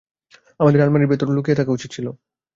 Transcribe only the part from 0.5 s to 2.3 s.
আমাদের আলমারির ভেতর লুকিয়ে থাকা উচিৎ ছিলো।